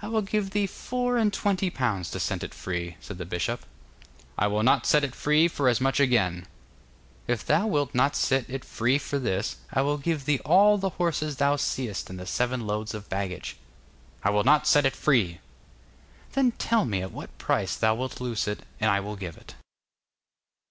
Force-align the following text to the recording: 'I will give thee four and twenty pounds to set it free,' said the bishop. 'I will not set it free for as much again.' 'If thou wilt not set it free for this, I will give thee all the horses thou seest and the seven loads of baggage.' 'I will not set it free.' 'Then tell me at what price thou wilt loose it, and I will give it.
'I 0.00 0.08
will 0.08 0.22
give 0.22 0.52
thee 0.52 0.66
four 0.66 1.18
and 1.18 1.30
twenty 1.30 1.68
pounds 1.68 2.10
to 2.12 2.18
set 2.18 2.42
it 2.42 2.54
free,' 2.54 2.96
said 2.98 3.18
the 3.18 3.26
bishop. 3.26 3.66
'I 4.38 4.46
will 4.46 4.62
not 4.62 4.86
set 4.86 5.04
it 5.04 5.14
free 5.14 5.48
for 5.48 5.68
as 5.68 5.82
much 5.82 6.00
again.' 6.00 6.46
'If 7.28 7.44
thou 7.44 7.66
wilt 7.66 7.94
not 7.94 8.16
set 8.16 8.48
it 8.48 8.64
free 8.64 8.96
for 8.96 9.18
this, 9.18 9.56
I 9.70 9.82
will 9.82 9.98
give 9.98 10.24
thee 10.24 10.40
all 10.46 10.78
the 10.78 10.88
horses 10.96 11.36
thou 11.36 11.56
seest 11.56 12.08
and 12.08 12.18
the 12.18 12.24
seven 12.24 12.66
loads 12.66 12.94
of 12.94 13.10
baggage.' 13.10 13.58
'I 14.24 14.30
will 14.30 14.44
not 14.44 14.66
set 14.66 14.86
it 14.86 14.96
free.' 14.96 15.40
'Then 16.32 16.52
tell 16.52 16.86
me 16.86 17.02
at 17.02 17.12
what 17.12 17.36
price 17.36 17.76
thou 17.76 17.94
wilt 17.94 18.18
loose 18.18 18.48
it, 18.48 18.60
and 18.80 18.90
I 18.90 18.98
will 18.98 19.16
give 19.16 19.36
it. 19.36 19.56